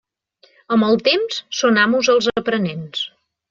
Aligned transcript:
Amb 0.75 0.87
el 0.87 0.97
temps, 1.09 1.37
són 1.59 1.79
amos 1.85 2.13
els 2.17 2.33
aprenents. 2.45 3.09